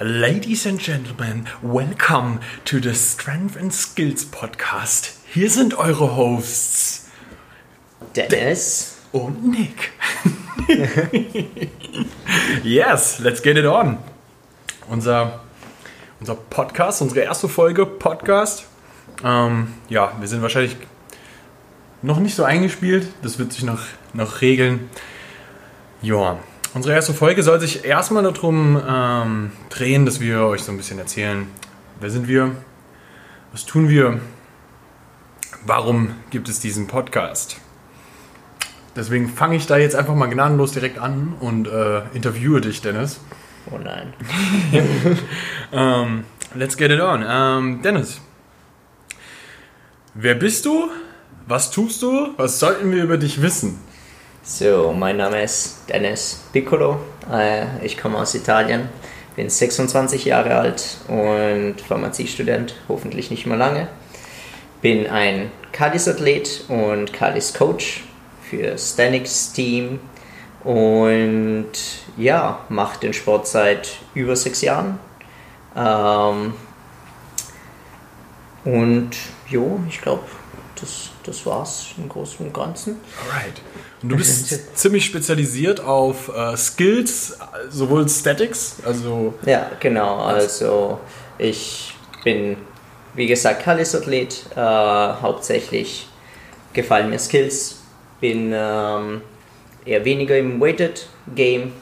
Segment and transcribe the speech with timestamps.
[0.00, 5.18] Ladies and Gentlemen, welcome to the Strength and Skills Podcast.
[5.26, 7.10] Hier sind eure Hosts
[8.16, 9.92] Dennis und Nick.
[12.64, 13.98] yes, let's get it on.
[14.88, 15.40] Unser,
[16.20, 18.66] unser Podcast, unsere erste Folge Podcast.
[19.22, 20.76] Ähm, ja, wir sind wahrscheinlich
[22.00, 23.08] noch nicht so eingespielt.
[23.22, 23.82] Das wird sich noch,
[24.14, 24.88] noch regeln.
[26.00, 26.38] Ja,
[26.74, 30.98] unsere erste Folge soll sich erstmal darum ähm, drehen, dass wir euch so ein bisschen
[30.98, 31.46] erzählen,
[32.00, 32.52] wer sind wir,
[33.52, 34.20] was tun wir,
[35.66, 37.58] warum gibt es diesen Podcast.
[38.94, 43.20] Deswegen fange ich da jetzt einfach mal gnadenlos direkt an und äh, interviewe dich, Dennis.
[43.70, 44.12] Oh nein.
[45.70, 47.22] um, let's get it on.
[47.22, 48.20] Um, Dennis,
[50.14, 50.90] wer bist du?
[51.46, 52.34] Was tust du?
[52.36, 53.78] Was sollten wir über dich wissen?
[54.44, 56.98] So, mein Name ist Dennis Piccolo.
[57.30, 58.88] Äh, ich komme aus Italien,
[59.36, 63.86] bin 26 Jahre alt und Pharmaziestudent, hoffentlich nicht mehr lange.
[64.80, 68.02] Bin ein Kalis-Athlet und Kalis-Coach
[68.50, 70.00] für Stanix Team
[70.64, 71.70] und
[72.16, 74.98] ja, mache den Sport seit über sechs Jahren.
[75.76, 76.54] Ähm,
[78.64, 79.10] und
[79.48, 80.24] jo, ich glaube,
[80.80, 82.96] das, das war's im Großen und Ganzen.
[83.30, 83.60] Alright.
[84.02, 87.38] Und du bist ziemlich spezialisiert auf äh, Skills,
[87.70, 89.34] sowohl Statics, also.
[89.46, 90.18] Ja, genau.
[90.18, 90.98] Also
[91.38, 92.56] ich bin,
[93.14, 94.46] wie gesagt, Kalis-Athlet.
[94.56, 96.08] Äh, hauptsächlich
[96.72, 97.76] gefallen mir Skills.
[98.20, 99.22] Bin ähm,
[99.84, 101.72] eher weniger im Weighted Game.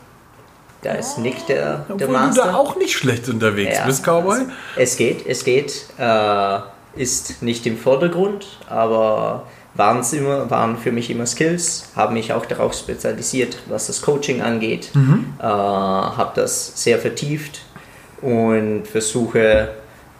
[0.83, 2.43] Da ist Nick der, der Obwohl Master.
[2.45, 4.39] du da auch nicht schlecht unterwegs Ja, bist, Cowboy.
[4.39, 5.85] also es geht, es geht.
[5.99, 6.59] Äh,
[6.97, 12.45] ist nicht im Vordergrund, aber waren immer, waren für mich immer Skills, habe mich auch
[12.47, 14.91] darauf spezialisiert, was das Coaching angeht,
[15.39, 17.61] äh, habe das sehr vertieft
[18.21, 19.71] und versuche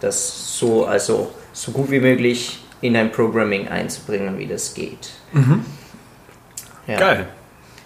[0.01, 5.11] das so, also so gut wie möglich in ein Programming einzubringen, wie das geht.
[6.87, 6.99] Ja.
[6.99, 7.29] Geil.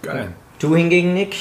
[0.03, 0.29] Geil.
[0.59, 1.35] Du hingegen, Nick,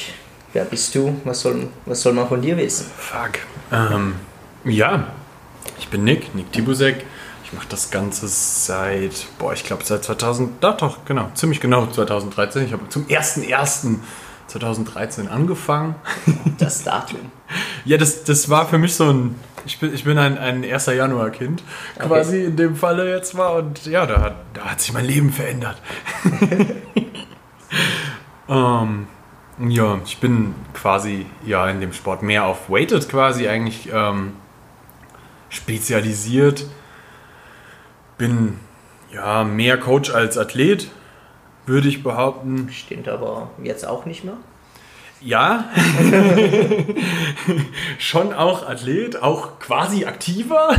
[0.54, 1.16] wer bist du?
[1.24, 2.88] Was soll, was soll man von dir wissen?
[2.98, 3.40] Fuck.
[3.72, 4.16] Ähm,
[4.66, 5.08] ja,
[5.78, 7.06] ich bin Nick, Nick Tibusek.
[7.54, 11.86] Ich mache das Ganze seit, boah, ich glaube seit 2000, doch, doch, genau, ziemlich genau
[11.86, 12.66] 2013.
[12.66, 15.94] Ich habe zum 01.01.2013 angefangen.
[16.58, 17.20] Das Datum.
[17.86, 19.36] Ja, das, das war für mich so ein,
[19.68, 20.88] ich bin, ich bin ein, ein 1.
[20.88, 21.62] Januar-Kind
[22.00, 25.32] quasi in dem Falle jetzt war und ja, da, hat- da hat sich mein Leben
[25.32, 25.80] verändert.
[28.50, 29.06] ähm,
[29.70, 34.34] ja, ich bin quasi ja in dem Sport mehr auf Weighted quasi eigentlich ähm,
[35.50, 36.66] spezialisiert.
[38.24, 38.58] Bin
[39.14, 40.90] ja mehr Coach als Athlet,
[41.66, 42.70] würde ich behaupten.
[42.72, 44.38] Stimmt aber jetzt auch nicht mehr.
[45.20, 45.66] Ja,
[48.00, 50.74] schon auch Athlet, auch quasi aktiver,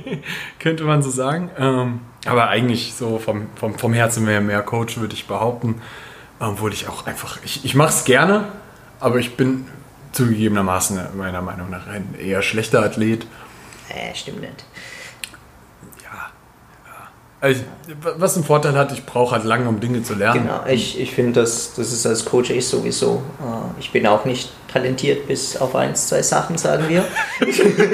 [0.58, 1.50] könnte man so sagen.
[1.58, 5.82] Ähm, aber eigentlich so vom, vom, vom Herzen mehr, mehr Coach, würde ich behaupten.
[6.38, 8.44] Obwohl ich auch einfach, ich, ich mache es gerne,
[8.98, 9.66] aber ich bin
[10.12, 13.26] zugegebenermaßen meiner Meinung nach ein eher schlechter Athlet.
[13.90, 14.64] Äh, stimmt nicht.
[17.40, 17.48] Ja.
[17.48, 17.62] Also,
[18.16, 20.42] was einen Vorteil hat, ich brauche halt lange, um Dinge zu lernen.
[20.42, 23.22] Genau, ich, ich finde, das, das ist als Coach ich sowieso.
[23.40, 27.04] Äh, ich bin auch nicht talentiert bis auf eins, zwei Sachen, sagen wir.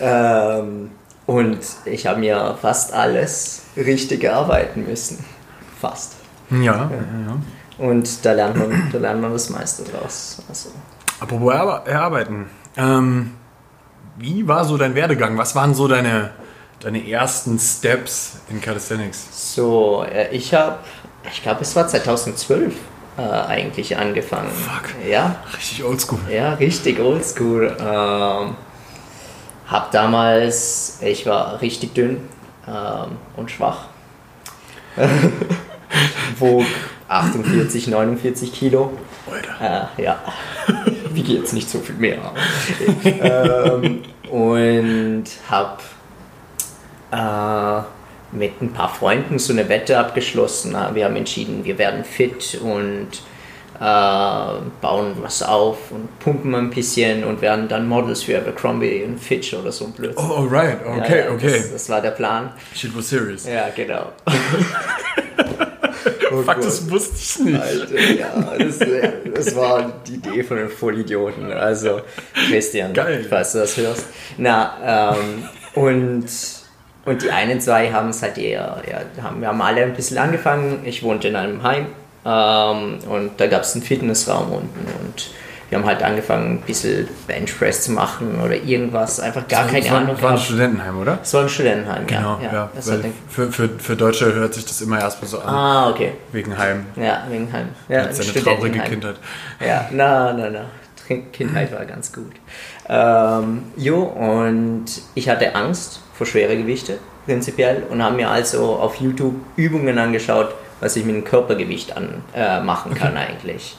[0.00, 0.90] ähm,
[1.26, 5.24] und ich habe mir fast alles richtig erarbeiten müssen.
[5.80, 6.14] Fast.
[6.50, 7.38] Ja, ja, ja.
[7.78, 10.38] Und da lernt man, da lernt man das meiste draus.
[10.48, 10.70] Also,
[11.20, 12.46] Apropos Erarbeiten.
[12.76, 13.32] Ähm,
[14.18, 15.38] wie war so dein Werdegang?
[15.38, 16.30] Was waren so deine,
[16.80, 19.54] deine ersten Steps in Calisthenics?
[19.54, 20.78] so, äh, ich habe,
[21.32, 22.74] ich glaube, es war 2012
[23.16, 24.50] äh, eigentlich angefangen.
[24.50, 24.94] Fuck.
[25.08, 26.20] Ja, Richtig oldschool.
[26.30, 27.76] Ja, richtig oldschool.
[27.80, 28.56] Ähm,
[29.66, 32.20] hab damals, ich war richtig dünn
[32.66, 33.86] ähm, und schwach.
[36.38, 36.64] Wog
[37.08, 38.92] 48, 49 Kilo.
[39.30, 39.90] Alter.
[39.98, 40.18] Äh, ja,
[41.18, 42.18] wiege jetzt nicht so viel mehr.
[43.04, 45.82] ähm, und hab
[47.10, 50.76] äh, mit ein paar Freunden so eine Wette abgeschlossen.
[50.94, 53.08] Wir haben entschieden, wir werden fit und
[53.80, 53.80] äh,
[54.80, 59.54] bauen was auf und pumpen ein bisschen und werden dann Models für Abercrombie und Fitch
[59.54, 60.24] oder so ein Blödsinn.
[60.30, 60.78] Oh, alright.
[60.84, 61.58] Ja, Okay, ja, okay.
[61.58, 62.52] Das, das war der Plan.
[62.74, 63.46] Shit was serious.
[63.46, 64.12] Ja, genau.
[66.44, 67.60] Fuck, das wusste ich nicht.
[67.60, 68.78] Alter, ja, das,
[69.34, 71.52] das war die Idee von den Vollidioten.
[71.52, 72.00] Also,
[72.48, 73.26] Christian, Geil.
[73.28, 74.06] falls du das hörst.
[74.36, 75.44] Na, ähm,
[75.74, 76.26] und,
[77.04, 80.18] und die einen zwei haben es halt eher, ja, haben, wir haben alle ein bisschen
[80.18, 80.80] angefangen.
[80.84, 81.86] Ich wohnte in einem Heim
[82.24, 85.30] ähm, und da gab es einen Fitnessraum unten und
[85.68, 89.90] wir haben halt angefangen, ein bisschen Benchpress zu machen oder irgendwas, einfach gar Das keine
[89.90, 90.14] war, Ahnung.
[90.14, 90.38] Das war ein.
[90.38, 91.18] Studentenheim, oder?
[91.22, 92.52] Es war ein Studentenheim, Genau, ja.
[92.52, 92.70] ja.
[92.74, 96.12] Das den, für, für, für Deutsche hört sich das immer erstmal so an, ah, okay.
[96.32, 96.86] wegen Heim.
[96.96, 97.68] Ja, wegen Heim.
[97.88, 98.80] Ja, Das ist ein eine traurige.
[98.80, 99.16] Kindheit.
[99.64, 100.64] Ja, na, na, na.
[101.32, 102.32] Kindheit war ganz gut.
[102.88, 104.84] Ähm, jo, und
[105.14, 110.54] ich hatte Angst vor schwere Gewichte, prinzipiell, und habe mir also auf YouTube Übungen angeschaut,
[110.80, 113.76] was ich mit dem Körpergewicht an, äh, machen kann eigentlich.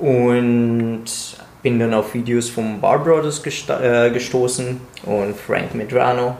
[0.00, 1.04] Und
[1.62, 6.36] bin dann auf Videos vom Bar Brothers gesta- äh, gestoßen und Frank Medrano,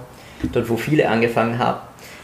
[0.53, 1.79] dort wo viele angefangen haben,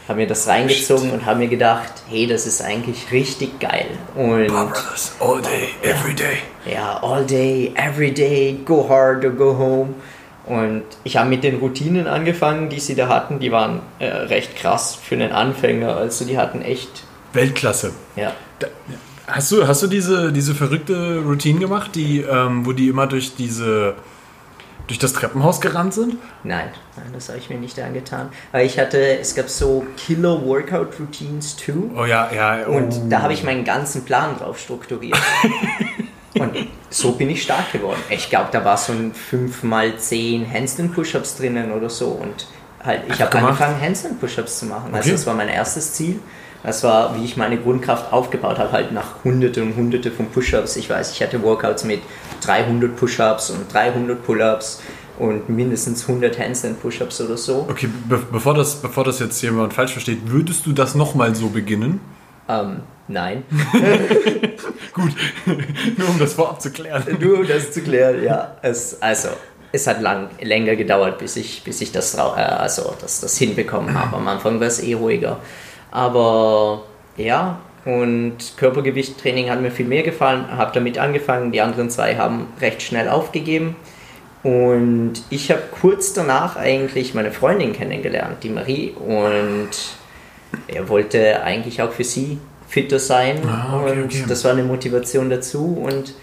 [0.07, 3.85] habe mir das reingezogen und habe mir gedacht, hey, das ist eigentlich richtig geil.
[4.15, 6.37] Und Brothers, all day, every day.
[6.71, 9.93] ja, all day, every day, go hard or go home.
[10.45, 13.39] Und ich habe mit den Routinen angefangen, die sie da hatten.
[13.39, 15.95] Die waren äh, recht krass für einen Anfänger.
[15.95, 17.03] Also die hatten echt,
[17.33, 17.93] Weltklasse.
[18.15, 18.67] ja, Da,
[19.31, 23.35] hast du, hast du diese, diese verrückte Routine gemacht, die, ähm, wo die immer durch
[23.35, 23.95] diese
[24.87, 26.17] durch das Treppenhaus gerannt sind?
[26.43, 26.67] nein,
[26.97, 28.27] nein, das habe ich mir nicht angetan.
[28.51, 31.89] Weil ich hatte, es gab so Killer Workout Routines too.
[31.95, 32.67] Oh ja, ja.
[32.67, 32.71] Oh.
[32.73, 35.17] Und da habe ich meinen ganzen Plan drauf strukturiert.
[36.37, 37.99] Und so bin ich stark geworden.
[38.09, 42.07] Ich glaube, da war so ein 5x10 Handstand-Push-Ups drinnen oder so.
[42.07, 42.47] Und
[42.83, 44.93] halt, ich habe angefangen, Handstand-Push-Ups zu machen.
[44.93, 45.11] Also Okay.
[45.11, 46.19] das war mein erstes Ziel.
[46.63, 50.75] Das war, wie ich meine Grundkraft aufgebaut habe, halt nach hunderte und hunderte von Push-Ups.
[50.75, 52.01] Ich weiß, ich hatte Workouts mit
[52.41, 54.81] 300 Push-Ups und 300 Pull-Ups
[55.17, 57.67] und mindestens 100 Handstand-Push-Ups oder so.
[57.69, 61.49] Okay, be bevor, das, bevor das jetzt jemand falsch versteht, würdest du das nochmal so
[61.49, 61.99] beginnen?
[62.47, 63.43] Ähm, nein.
[64.93, 65.11] Gut,
[65.97, 67.03] nur um das vorab zu klären.
[67.19, 68.55] Nur um das zu klären, ja.
[68.61, 69.29] Es, also,
[69.71, 73.97] es hat lang, länger gedauert, bis ich, bis ich das, äh, also, das, das hinbekommen
[73.97, 74.17] habe.
[74.17, 75.39] Am Anfang war es eh ruhiger.
[75.91, 76.83] Aber
[77.17, 81.51] ja, und Körpergewichttraining hat mir viel mehr gefallen, habe damit angefangen.
[81.51, 83.75] Die anderen zwei haben recht schnell aufgegeben.
[84.43, 88.91] Und ich habe kurz danach eigentlich meine Freundin kennengelernt, die Marie.
[88.91, 89.69] Und
[90.67, 93.41] er wollte eigentlich auch für sie fitter sein.
[93.45, 94.25] Ah, okay, und okay.
[94.27, 95.77] das war eine Motivation dazu.
[95.83, 96.13] Und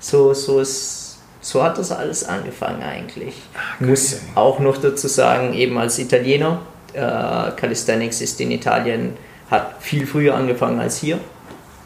[0.00, 3.34] so, so, ist, so hat das alles angefangen eigentlich.
[3.54, 6.60] Ah, Muss auch noch dazu sagen, eben als Italiener,
[6.92, 9.16] äh, Calisthenics ist in Italien,
[9.50, 11.18] hat viel früher angefangen als hier.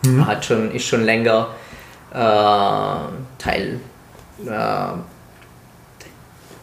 [0.04, 0.26] Mhm.
[0.26, 1.48] Hat schon, ist schon länger
[2.12, 2.16] äh,
[3.38, 3.80] Teil.
[4.46, 4.86] Äh,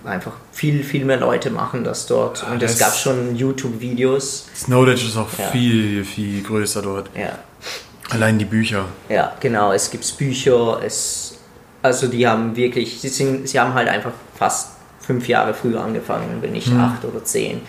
[0.08, 2.44] einfach viel, viel mehr Leute machen das dort.
[2.48, 4.48] Ah, Und es gab schon YouTube-Videos.
[4.56, 5.48] Snowditch ist auch Ja.
[5.48, 7.10] viel, viel größer dort.
[7.16, 7.38] Ja,
[8.12, 8.86] Allein die Bücher.
[9.08, 9.72] Ja, genau.
[9.72, 11.38] Es gibt Bücher, es,
[11.84, 14.70] also die haben wirklich, sie, sind, sie haben halt einfach fast
[15.00, 17.62] fünf Jahre früher angefangen, wenn nicht acht oder zehn.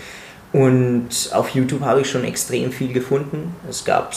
[0.53, 3.55] Und auf YouTube habe ich schon extrem viel gefunden.
[3.69, 4.15] Es gab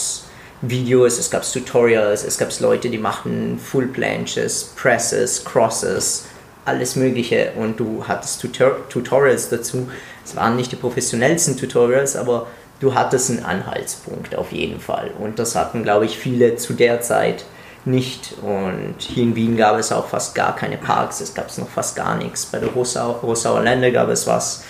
[0.62, 6.26] Videos, es gab Tutorials, es gab Leute, die machen Full Planches, Presses, Crosses,
[6.66, 7.52] alles Mögliche.
[7.56, 9.90] Und du hattest Tutor Tutorials dazu.
[10.26, 12.48] Es waren nicht die professionellsten Tutorials, aber
[12.80, 15.12] du hattest einen Anhaltspunkt auf jeden Fall.
[15.20, 17.46] Und das hatten, glaube ich, viele zu der Zeit
[17.86, 18.36] nicht.
[18.42, 21.96] Und hier in Wien gab es auch fast gar keine Parks, es gab noch fast
[21.96, 22.46] gar nichts.
[22.46, 24.64] Bei der Rosau, Rosauer Lände gab es was.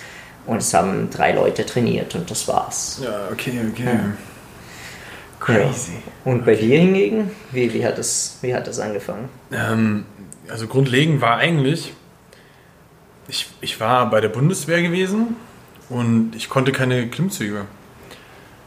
[0.46, 3.00] Und es haben drei Leute trainiert und das war's.
[3.02, 3.84] Ja, okay, okay.
[3.84, 4.12] Ja.
[5.40, 5.92] Crazy.
[6.24, 9.28] Und bei dir hingegen, wie, wie, hat das, wie hat das angefangen?
[9.52, 10.06] Ähm,
[10.48, 11.92] also grundlegend war eigentlich,
[13.28, 15.36] ich, ich war bei der Bundeswehr gewesen
[15.88, 17.66] und ich konnte keine Klimmzüge.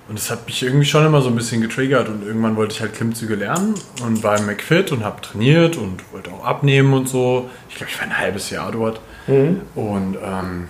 [0.08, 2.82] Und das hat mich irgendwie schon immer so ein bisschen getriggert und irgendwann wollte ich
[2.82, 7.10] halt Klimmzüge lernen und war im McFit und habe trainiert und wollte auch abnehmen und
[7.10, 7.50] so.
[7.70, 9.02] Ich glaube, ich war ein halbes Jahr dort.
[9.28, 10.70] Und ähm,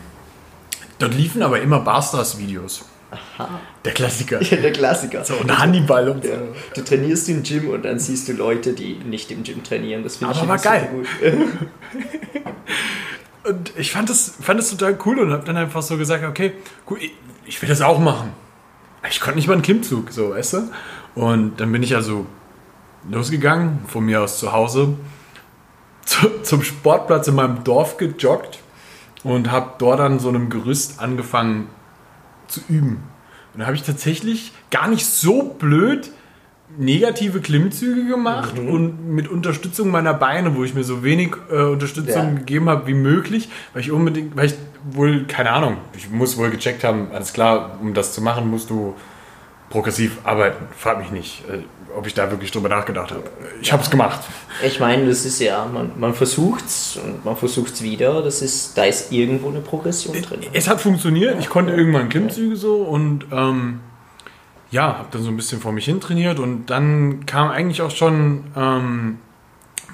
[1.00, 2.86] dort liefen aber immer Barstars-Videos.
[3.86, 4.40] Der Klassiker.
[4.40, 5.24] Der Klassiker.
[5.24, 6.32] So, und Hannibal und so.
[6.32, 6.38] Ja.
[6.76, 10.04] Du trainierst im Gym und dann siehst du Leute, die nicht im Gym trainieren.
[10.04, 10.90] Das finde ich Aber immer geil.
[10.92, 11.08] gut.
[13.48, 16.52] Und ich fand das, fand das total cool und habe dann einfach so gesagt, okay,
[16.90, 17.14] cool, ich,
[17.46, 18.34] ich will das auch machen.
[19.10, 20.70] Ich konnte nicht mal einen Klimmzug, so, weißt du?
[21.16, 22.26] Und dann bin ich also
[23.10, 24.96] losgegangen, von mir aus zu Hause,
[26.06, 28.60] zu, zum Sportplatz in meinem Dorf gejoggt
[29.24, 31.68] und habe dort an so einem Gerüst angefangen
[32.48, 33.04] zu üben.
[33.54, 36.12] Und da habe ich tatsächlich gar nicht so blöd
[36.78, 42.24] negative Klimmzüge gemacht und mit Unterstützung meiner Beine, wo ich mir so wenig äh, Unterstützung
[42.24, 42.34] Ja.
[42.34, 44.56] gegeben habe wie möglich, weil ich unbedingt, weil ich
[44.92, 48.70] wohl, keine Ahnung, ich muss wohl gecheckt haben, alles klar, um das zu machen, musst
[48.70, 48.96] du
[49.70, 50.66] progressiv arbeiten.
[50.78, 51.60] Frag mich nicht, äh,
[51.98, 53.24] ob ich da wirklich drüber nachgedacht habe.
[53.62, 54.20] Ich habe es gemacht.
[54.64, 58.22] Ich meine, das ist ja, man, man versucht's und man versucht's wieder.
[58.22, 60.42] Das ist, da ist irgendwo eine Progression drin.
[60.54, 61.40] Es hat funktioniert.
[61.40, 63.80] Ich konnte irgendwann Klimmzüge so und ähm,
[64.70, 67.92] ja, habe dann so ein bisschen vor mich hin trainiert und dann kam eigentlich auch
[67.92, 69.18] schon ähm,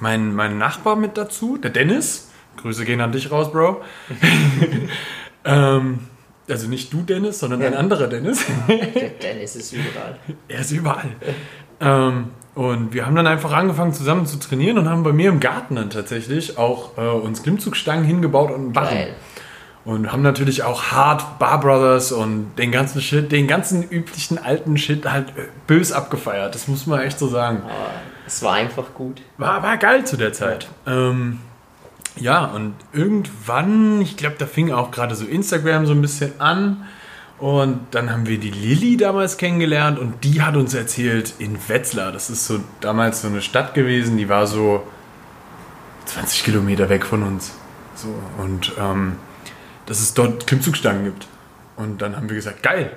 [0.02, 2.30] mein, mein Nachbar mit dazu, der Dennis.
[2.58, 3.82] Grüße gehen an dich raus, Bro.
[5.46, 6.00] ähm,
[6.50, 7.68] also nicht du, Dennis, sondern Ja.
[7.68, 8.44] ein anderer Dennis.
[8.68, 10.20] Der Dennis ist überall.
[10.48, 11.10] er ist überall.
[11.84, 12.26] Ähm,
[12.56, 15.76] und wir haben dann einfach angefangen zusammen zu trainieren und haben bei mir im Garten
[15.76, 18.90] dann tatsächlich auch äh, uns Klimmzugstangen hingebaut und einen Barren.
[18.90, 19.16] Geil.
[19.86, 24.78] Und haben natürlich auch Hard Bar Brothers und den ganzen Shit, den ganzen üblichen alten
[24.78, 26.56] Shit halt äh, bös abgefeiert.
[26.56, 27.64] Das muss man echt so sagen.
[27.64, 27.90] Aber
[28.26, 29.22] es war einfach gut.
[29.38, 30.68] War, war geil zu der Zeit.
[30.88, 31.40] Ähm,
[32.16, 36.86] ja, und irgendwann, ich glaube, da fing auch gerade so Instagram so ein bisschen an.
[37.44, 42.14] Und dann haben wir die Lilly damals kennengelernt und die hat uns erzählt, in Wetzlar,
[42.14, 44.88] das ist so damals so eine Stadt gewesen, die war so
[46.06, 47.54] 20 Kilometer weg von uns.
[47.96, 48.08] So,
[48.42, 49.18] und ähm,
[49.88, 51.28] dass es dort Klimmzugstangen gibt.
[51.76, 52.96] Und dann haben wir gesagt, geil,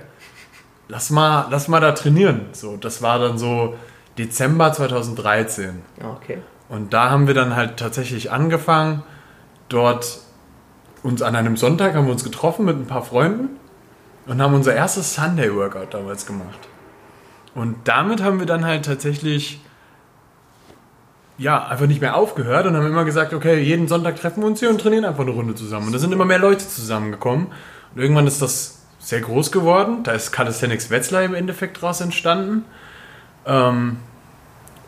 [0.87, 2.43] lass mal, lass mal da trainieren.
[2.53, 3.77] So, das war dann so
[4.17, 5.83] Dezember 2013.
[6.01, 6.39] Okay.
[6.69, 9.03] Und da haben wir dann halt tatsächlich angefangen,
[9.69, 10.21] dort
[11.03, 13.59] uns an einem Sonntag haben wir uns getroffen mit ein paar Freunden
[14.27, 16.59] und haben unser erstes Sunday Workout damals gemacht.
[17.55, 19.61] Und damit haben wir dann halt tatsächlich
[21.39, 24.61] ja, einfach nicht mehr aufgehört und haben immer gesagt, okay, jeden Sonntag treffen wir uns
[24.61, 25.87] hier und trainieren einfach eine Runde zusammen.
[25.87, 27.49] Und da sind immer mehr Leute zusammengekommen.
[27.95, 30.03] Und irgendwann ist das sehr groß geworden.
[30.03, 32.65] Da ist Calisthenics Wetzlar im Endeffekt draus entstanden.
[33.45, 33.99] Ähm,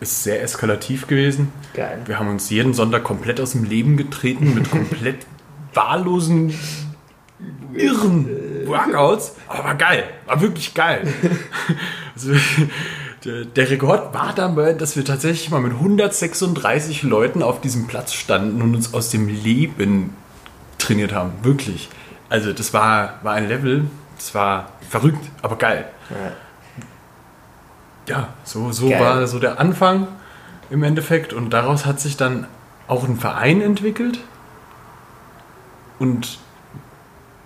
[0.00, 1.52] ist sehr eskalativ gewesen.
[1.75, 2.00] Geil.
[2.07, 5.26] Wir haben uns jeden Sonntag komplett aus dem Leben getreten mit komplett
[5.75, 6.54] wahllosen,
[7.75, 8.26] irren
[8.68, 9.34] Workouts.
[9.48, 10.04] Aber war geil.
[10.26, 11.06] War wirklich geil.
[12.18, 12.32] Also,
[13.25, 18.12] der, der Rekord war dabei, dass wir tatsächlich mal mit 136 Leuten auf diesem Platz
[18.12, 20.16] standen und uns aus dem Leben
[20.78, 21.32] trainiert haben.
[21.42, 21.88] Wirklich.
[22.28, 23.84] Also das war, war ein Level,
[24.16, 25.88] das war verrückt, aber geil.
[26.10, 26.32] Ja.
[28.08, 29.00] Ja, so, so Geil.
[29.00, 30.08] war so der Anfang
[30.70, 32.46] im Endeffekt und daraus hat sich dann
[32.87, 34.20] auch ein Verein entwickelt
[35.98, 36.38] und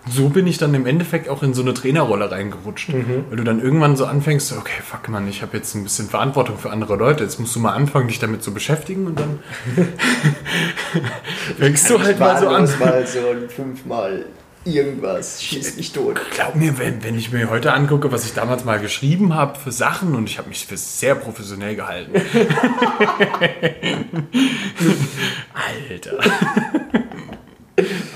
[0.09, 3.25] so bin ich dann im Endeffekt auch in so eine Trainerrolle reingerutscht, Mhm.
[3.31, 6.59] weil du dann irgendwann so anfängst, okay, fuck man, ich habe jetzt ein bisschen Verantwortung
[6.59, 9.39] für andere Leute, jetzt musst du mal anfangen, dich damit zu beschäftigen und dann
[11.59, 12.69] fängst du halt mal so an.
[12.81, 14.25] mal so fünfmal
[14.65, 16.21] irgendwas schießt mich tot.
[16.37, 19.73] Glaub mir, wenn, wenn ich mir heute angucke, was ich damals mal geschrieben habe für
[19.73, 22.13] Sachen und ich habe mich für sehr professionell gehalten.
[25.91, 26.19] Alter.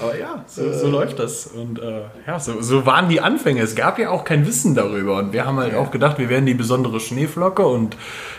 [0.03, 1.47] Aber ja, so, so läuft das.
[1.47, 3.63] Und äh, ja, so, so waren die Anfänge.
[3.63, 5.17] Es gab ja auch kein Wissen darüber.
[5.19, 7.97] Und wir haben halt auch gedacht, wir wären die besondere Schneeflocke und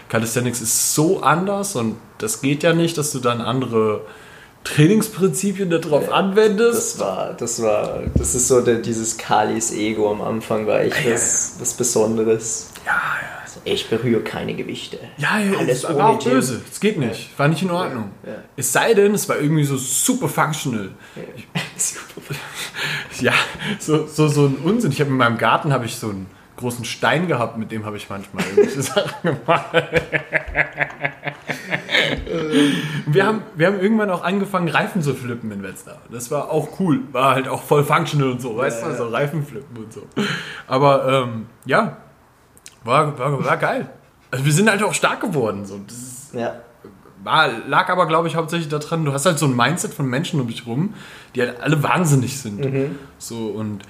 [0.10, 4.02] Calisthenics ist so anders und das geht ja nicht, dass du dann andere
[4.64, 6.96] Trainingsprinzipien darauf anwendest.
[6.96, 11.04] Das war, das war, das ist so der, dieses Kalis Ego am Anfang war echt
[11.06, 12.70] Ja, was, was Besonderes.
[12.86, 13.37] ja, ja.
[13.48, 15.00] Also ich berühre keine Gewichte.
[15.16, 16.34] Ja, ja, Alles es war auch Gym.
[16.34, 16.62] böse.
[16.70, 17.40] Es geht nicht.
[17.40, 18.12] War nicht in Ordnung.
[18.26, 18.34] Ja.
[18.58, 20.90] Es sei denn, es war irgendwie so super functional.
[23.22, 23.32] Ja,
[23.80, 24.92] so, so, so ein Unsinn.
[24.92, 26.26] Ich habe in meinem Garten habe ich so einen
[26.58, 29.66] großen Stein gehabt, mit dem habe ich manchmal irgendwelche Sachen gemacht.
[33.06, 36.02] Wir haben, wir haben irgendwann auch angefangen, Reifen zu flippen in Wetzlar.
[36.12, 37.00] Das war auch cool.
[37.14, 40.02] War halt auch voll functional und so, weißt du, so Reifen flippen und so.
[40.68, 41.98] Aber ähm, ja,
[42.88, 43.90] war, war, war geil.
[44.32, 45.66] Also wir sind halt auch stark geworden.
[45.66, 45.80] So.
[45.86, 46.56] Das ist, Ja.
[47.24, 50.42] war, lag aber, glaube ich, hauptsächlich daran, du hast halt so ein Mindset von Menschen
[50.42, 50.94] um dich rum,
[51.36, 52.66] die halt alle wahnsinnig sind.
[53.20, 53.84] So und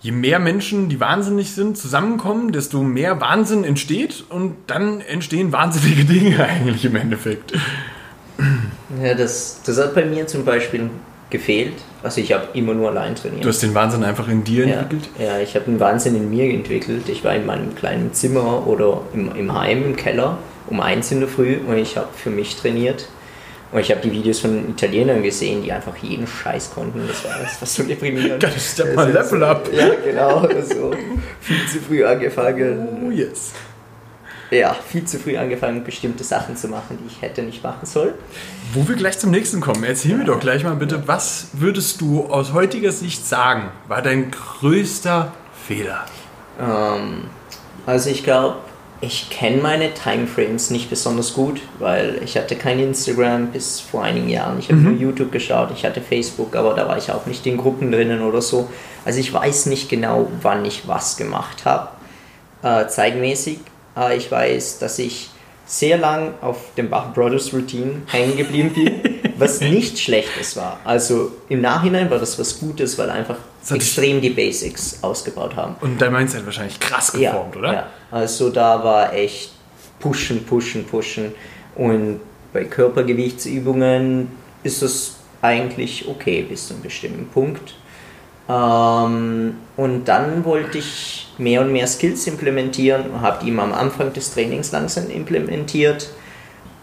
[0.00, 6.04] je mehr Menschen, die wahnsinnig sind, zusammenkommen, desto mehr Wahnsinn entsteht und dann entstehen wahnsinnige
[6.12, 7.52] Dinge eigentlich im Endeffekt.
[9.02, 10.90] Ja, das, das hat bei mir zum Beispiel
[11.34, 11.74] gefehlt.
[12.04, 13.44] Also ich habe immer nur allein trainiert.
[13.44, 15.10] Du hast den Wahnsinn einfach in dir ja, entwickelt.
[15.18, 17.08] ja, ich habe einen Wahnsinn in mir entwickelt.
[17.08, 20.38] Ich war in meinem kleinen Zimmer oder im, im Heim, im Keller,
[20.68, 23.08] um eins in der Früh und ich habe für mich trainiert.
[23.72, 27.08] Und ich habe die Videos von Italienern gesehen, die einfach jeden Scheiß konnten.
[27.08, 28.40] Das war, das war so deprimierend.
[28.40, 29.68] Geil, step mal Level up.
[29.72, 30.48] Ja, genau.
[30.62, 30.92] So
[31.40, 33.08] viel zu früh angefangen.
[33.08, 33.52] Oh yes.
[34.50, 38.14] Ja, viel zu früh angefangen, bestimmte Sachen zu machen, die ich hätte nicht machen sollen.
[38.72, 42.26] Wo wir gleich zum nächsten kommen, erzähl mir doch gleich mal bitte, was würdest du
[42.26, 45.32] aus heutiger Sicht sagen, war dein größter
[45.66, 46.04] Fehler?
[46.60, 47.24] Ähm,
[47.86, 48.56] also ich glaube,
[49.00, 54.28] ich kenne meine Timeframes nicht besonders gut, weil ich hatte kein Instagram bis vor einigen
[54.28, 54.58] Jahren.
[54.58, 57.56] Ich habe nur YouTube geschaut, ich hatte Facebook, aber da war ich auch nicht in
[57.58, 58.70] Gruppen drinnen oder so.
[59.04, 61.88] Also ich weiß nicht genau, wann ich was gemacht habe,
[62.62, 63.58] äh, zeitmäßig.
[63.94, 65.30] Aber ich weiß, dass ich
[65.66, 70.78] sehr lang auf dem Bach Brothers Routine hängen geblieben bin, was nicht Schlechtes war.
[70.84, 73.36] Also im Nachhinein war das was Gutes, weil einfach
[73.70, 75.76] extrem die Basics ausgebaut haben.
[75.80, 77.72] Und dein Mindset wahrscheinlich krass Ja, geformt, oder?
[77.72, 79.52] Ja, also da war echt
[80.00, 81.34] pushen, pushen, pushen
[81.74, 82.20] und
[82.52, 84.28] bei Körpergewichtsübungen
[84.62, 87.74] ist das eigentlich okay bis zu einem bestimmten Punkt.
[88.48, 94.34] Ähm, und dann wollte ich mehr und mehr Skills implementieren habe die am Anfang des
[94.34, 96.10] Trainings langsam implementiert.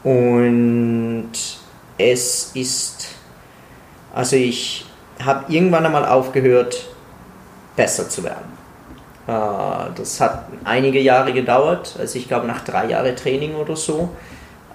[0.04, 1.32] Und
[1.98, 3.10] es ist,
[4.14, 4.86] also ich
[5.24, 6.88] habe irgendwann einmal aufgehört,
[7.76, 8.52] besser zu werden.
[9.28, 14.10] Äh, das hat einige Jahre gedauert, also ich glaube nach drei Jahren Training oder so,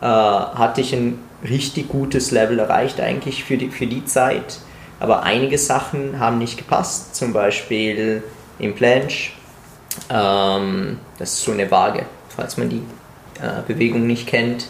[0.01, 4.61] äh, hatte ich ein richtig gutes Level erreicht eigentlich für die, für die Zeit.
[4.99, 8.23] Aber einige Sachen haben nicht gepasst, zum Beispiel
[8.59, 9.33] im Planche.
[10.11, 12.83] Ähm, das ist so eine Waage, falls man die
[13.41, 14.67] äh, Bewegung nicht kennt,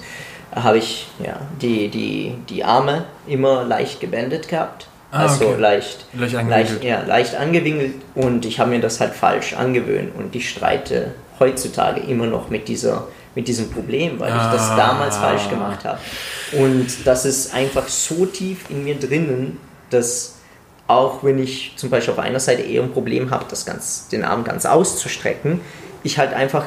[0.54, 4.88] habe ich ja, die, die, die Arme immer leicht gebändet gehabt.
[5.12, 5.60] Ah, also okay.
[5.60, 10.34] leicht, leicht, leicht, ja, leicht angewinkelt und ich habe mir das halt falsch angewöhnt und
[10.34, 14.46] ich streite heutzutage immer noch mit, dieser, mit diesem Problem, weil ah.
[14.46, 14.76] ich das ah.
[14.76, 15.98] damals falsch gemacht habe.
[16.52, 19.58] Und das ist einfach so tief in mir drinnen,
[19.90, 20.36] dass
[20.88, 24.24] auch wenn ich zum Beispiel auf einer Seite eher ein Problem habe, das ganz, den
[24.24, 25.60] Arm ganz auszustrecken,
[26.02, 26.66] ich halt einfach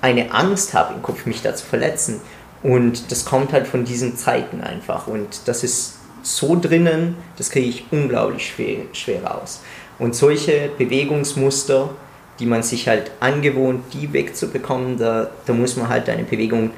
[0.00, 2.20] eine Angst habe im Kopf, mich da zu verletzen.
[2.62, 5.06] Und das kommt halt von diesen Zeiten einfach.
[5.06, 9.60] Und das ist so drinnen, das kriege ich unglaublich schwer, schwer raus.
[9.98, 11.90] Und solche Bewegungsmuster,
[12.38, 16.70] die man sich halt angewohnt, die wegzubekommen, da, da muss man halt eine Bewegung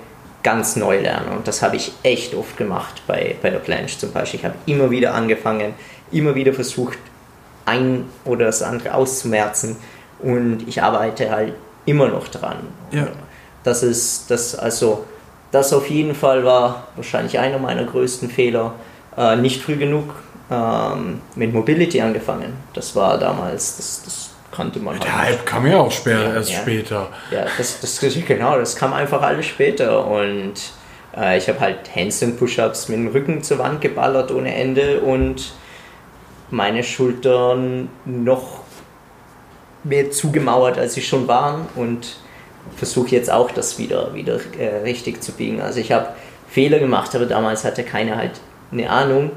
[0.43, 1.29] ganz neu lernen.
[1.37, 4.41] Und das habe ich echt oft gemacht bei, bei der Planche zum Beispiel.
[4.41, 5.75] Ich habe immer wieder angefangen,
[6.11, 6.99] immer wieder versucht,
[7.67, 9.77] ein oder das andere auszumerzen.
[10.21, 11.55] Und ich arbeite halt
[11.87, 12.59] immer noch dran.
[12.91, 13.09] Ja.
[13.63, 15.05] Das ist das, also,
[15.51, 18.75] das auf jeden Fall war wahrscheinlich einer meiner größten Fehler
[19.17, 20.15] äh, nicht früh genug
[20.51, 22.55] ähm, mit Mobility angefangen.
[22.75, 26.35] Das war damals, das, das konnte man Der halt Hype kam ja auch später, ja,
[26.35, 26.59] erst ja.
[26.59, 27.09] später.
[27.31, 30.55] Ja, das, das, genau, das kam einfach alles später und
[31.17, 35.53] äh, ich habe halt Handstand Push-Ups mit dem Rücken zur Wand geballert ohne Ende und
[36.51, 38.61] meine Schultern noch
[39.85, 42.17] mehr zugemauert, als sie schon waren und
[42.77, 45.61] versuche jetzt auch das wieder, wieder äh, richtig zu biegen.
[45.61, 46.09] Also ich habe
[46.49, 48.33] Fehler gemacht, aber damals hatte keiner halt
[48.73, 49.31] eine Ahnung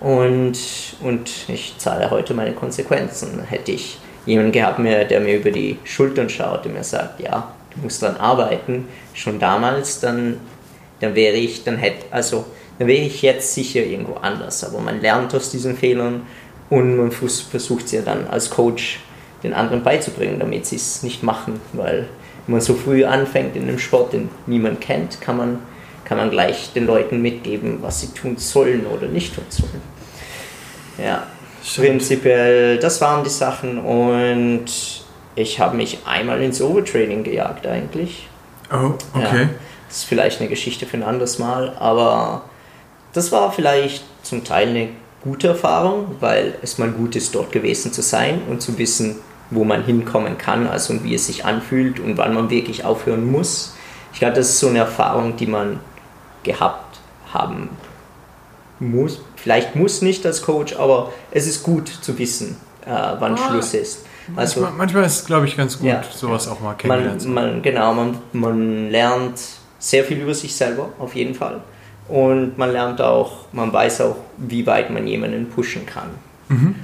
[0.00, 0.58] und,
[1.02, 3.42] und ich zahle heute meine Konsequenzen.
[3.42, 7.82] Hätte ich jemanden gehabt, der mir über die Schultern schaut und mir sagt, ja, du
[7.82, 10.38] musst dran arbeiten, schon damals, dann,
[11.00, 12.44] dann wäre ich, dann hätte, also,
[12.78, 14.64] dann wäre ich jetzt sicher irgendwo anders.
[14.64, 16.22] Aber man lernt aus diesen Fehlern
[16.70, 19.00] und man versucht sie dann als Coach
[19.42, 22.08] den anderen beizubringen, damit sie es nicht machen, weil
[22.46, 25.58] wenn man so früh anfängt in einem Sport, den niemand kennt, kann man
[26.10, 29.80] kann man gleich den Leuten mitgeben, was sie tun sollen oder nicht tun sollen.
[30.98, 31.24] Ja.
[31.76, 34.66] Prinzipiell, das waren die Sachen und
[35.34, 38.28] ich habe mich einmal ins Overtraining gejagt eigentlich.
[38.72, 39.42] Oh, okay.
[39.42, 39.48] Ja,
[39.88, 42.42] das ist vielleicht eine Geschichte für ein anderes Mal, aber
[43.12, 44.88] das war vielleicht zum Teil eine
[45.22, 49.16] gute Erfahrung, weil es mal gut ist, dort gewesen zu sein und zu wissen,
[49.50, 53.30] wo man hinkommen kann, also und wie es sich anfühlt und wann man wirklich aufhören
[53.30, 53.74] muss.
[54.12, 55.80] Ich glaube, das ist so eine Erfahrung, die man
[56.42, 57.00] gehabt
[57.32, 57.70] haben
[58.78, 59.20] muss.
[59.42, 63.74] Vielleicht muss nicht als Coach, aber es ist gut zu wissen, äh, wann ah, Schluss
[63.74, 64.04] ist.
[64.36, 67.34] Also, manchmal, manchmal ist es, glaube ich, ganz gut, ja, sowas auch mal kennenzulernen.
[67.34, 69.40] Man, man, genau, man, man lernt
[69.78, 71.60] sehr viel über sich selber, auf jeden Fall.
[72.08, 76.10] Und man lernt auch, man weiß auch, wie weit man jemanden pushen kann.
[76.48, 76.74] Mhm.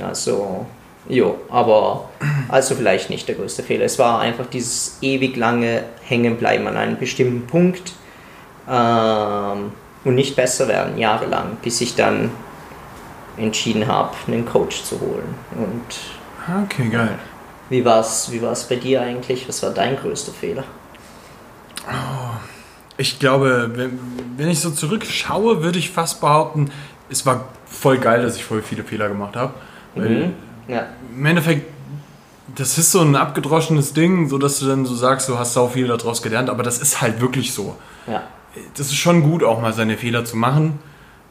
[0.00, 0.66] Also,
[1.08, 2.08] jo, aber
[2.48, 3.84] also vielleicht nicht der größte Fehler.
[3.84, 7.92] Es war einfach dieses ewig lange Hängenbleiben an einem bestimmten Punkt
[8.70, 9.72] ähm,
[10.04, 12.30] und nicht besser werden, jahrelang, bis ich dann
[13.36, 15.34] entschieden habe, einen Coach zu holen.
[15.54, 17.18] Und okay, geil.
[17.70, 19.48] Wie war es wie war's bei dir eigentlich?
[19.48, 20.64] Was war dein größter Fehler?
[21.86, 22.36] Oh,
[22.96, 23.98] ich glaube, wenn,
[24.36, 26.70] wenn ich so zurückschaue, würde ich fast behaupten,
[27.10, 29.54] es war voll geil, dass ich voll viele Fehler gemacht habe.
[29.94, 30.34] Mhm.
[30.66, 30.86] Ja.
[31.14, 31.66] Im Endeffekt,
[32.54, 35.68] das ist so ein abgedroschenes Ding, so dass du dann so sagst, du hast sau
[35.68, 37.76] viel daraus gelernt, aber das ist halt wirklich so.
[38.06, 38.22] Ja
[38.76, 40.78] das ist schon gut, auch mal seine Fehler zu machen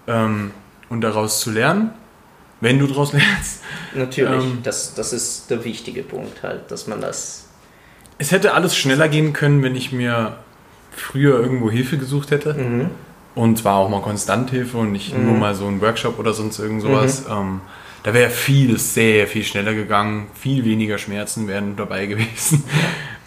[0.08, 0.51] ähm,
[0.89, 1.91] und daraus zu lernen,
[2.62, 3.62] wenn du daraus lernst.
[3.93, 7.47] Natürlich, ähm, das, das ist der wichtige Punkt halt, dass man das.
[8.17, 10.38] Es hätte alles schneller gehen können, wenn ich mir
[10.91, 12.53] früher irgendwo Hilfe gesucht hätte.
[12.53, 12.89] Mhm.
[13.36, 15.25] Und zwar auch mal konstant Hilfe und nicht mhm.
[15.25, 17.25] nur mal so ein Workshop oder sonst irgend sowas.
[17.27, 17.34] Mhm.
[17.34, 17.62] Ähm,
[18.03, 22.63] da wäre vieles sehr viel schneller gegangen, viel weniger Schmerzen wären dabei gewesen.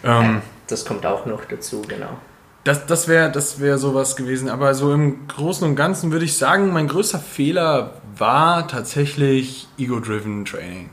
[0.03, 2.17] ähm, das kommt auch noch dazu, genau.
[2.63, 4.49] Das, das wäre das wär sowas gewesen.
[4.49, 10.45] Aber so im Großen und Ganzen würde ich sagen, mein größter Fehler war tatsächlich Ego-Driven
[10.45, 10.89] Training.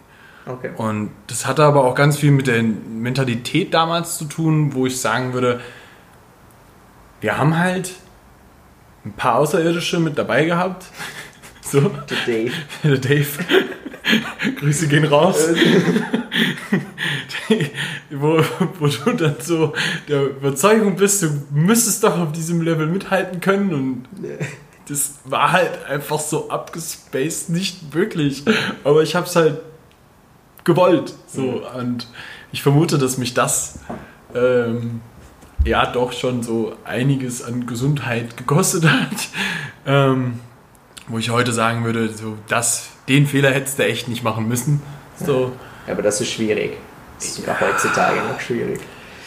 [0.46, 0.70] Okay.
[0.76, 4.98] Und das hatte aber auch ganz viel mit der Mentalität damals zu tun, wo ich
[4.98, 5.60] sagen würde,
[7.20, 7.92] wir haben halt
[9.04, 10.86] ein paar Außerirdische mit dabei gehabt.
[11.60, 11.80] So.
[11.82, 12.52] Der Dave.
[12.82, 13.26] Der Dave.
[14.56, 15.48] Grüße gehen raus.
[18.20, 18.40] wo,
[18.78, 19.72] wo du dann so
[20.08, 24.04] der Überzeugung bist, du müsstest doch auf diesem Level mithalten können und
[24.88, 28.44] das war halt einfach so abgespaced, nicht wirklich.
[28.84, 29.60] Aber ich hab's halt
[30.64, 31.14] gewollt.
[31.26, 31.62] So.
[31.78, 32.06] Und
[32.52, 33.80] ich vermute, dass mich das
[34.34, 35.00] ähm,
[35.64, 39.28] ja doch schon so einiges an Gesundheit gekostet hat.
[39.86, 40.40] Ähm,
[41.08, 44.82] wo ich heute sagen würde, so das, den Fehler hättest du echt nicht machen müssen.
[45.16, 45.52] So.
[45.86, 46.76] Ja, aber das ist schwierig.
[47.18, 48.80] Das ist sogar heutzutage noch schwierig.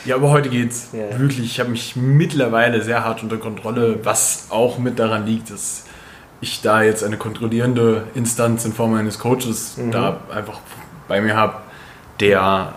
[0.05, 1.19] Ja, aber heute geht's Ja.
[1.19, 1.45] wirklich.
[1.45, 5.85] Ich habe mich mittlerweile sehr hart unter Kontrolle, was auch mit daran liegt, dass
[6.39, 9.91] ich da jetzt eine kontrollierende Instanz in Form eines Coaches Mhm.
[9.91, 10.59] da einfach
[11.07, 11.57] bei mir habe,
[12.19, 12.73] der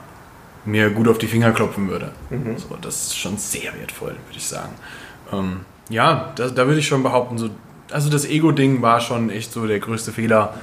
[0.67, 2.13] mir gut auf die Finger klopfen würde.
[2.31, 2.59] Mhm.
[2.59, 4.75] So, das ist schon sehr wertvoll, würde ich sagen.
[5.33, 7.49] Ähm, ja, da, da würde ich schon behaupten, so,
[7.91, 10.55] also das Ego-Ding war schon echt so der größte Fehler.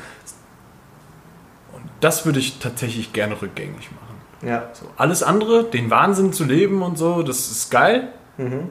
[1.73, 4.10] Und das würde ich tatsächlich gerne rückgängig machen.
[4.41, 4.69] Ja.
[4.73, 8.09] So, alles andere, den Wahnsinn zu leben und so, das ist geil.
[8.37, 8.69] Mhm.